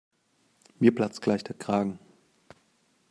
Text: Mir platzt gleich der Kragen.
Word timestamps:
Mir 0.79 0.95
platzt 0.95 1.21
gleich 1.21 1.43
der 1.43 1.55
Kragen. 1.55 1.99